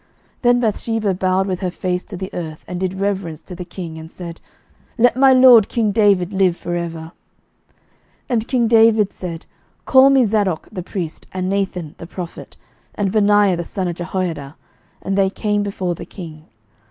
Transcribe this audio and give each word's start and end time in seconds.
11:001:031 0.37 0.41
Then 0.41 0.59
Bathsheba 0.59 1.13
bowed 1.13 1.45
with 1.45 1.59
her 1.59 1.69
face 1.69 2.03
to 2.05 2.17
the 2.17 2.31
earth, 2.33 2.65
and 2.67 2.79
did 2.79 2.99
reverence 2.99 3.43
to 3.43 3.53
the 3.53 3.63
king, 3.63 3.99
and 3.99 4.11
said, 4.11 4.41
Let 4.97 5.15
my 5.15 5.31
lord 5.31 5.69
king 5.69 5.91
David 5.91 6.33
live 6.33 6.57
for 6.57 6.73
ever. 6.75 7.11
11:001:032 8.27 8.27
And 8.29 8.47
king 8.47 8.67
David 8.67 9.13
said, 9.13 9.45
Call 9.85 10.09
me 10.09 10.23
Zadok 10.23 10.67
the 10.71 10.81
priest, 10.81 11.27
and 11.35 11.47
Nathan 11.51 11.93
the 11.99 12.07
prophet, 12.07 12.57
and 12.95 13.11
Benaiah 13.11 13.55
the 13.57 13.63
son 13.63 13.87
of 13.87 13.93
Jehoiada. 13.95 14.55
And 15.03 15.15
they 15.15 15.29
came 15.29 15.61
before 15.61 15.93
the 15.93 16.05
king. 16.07 16.45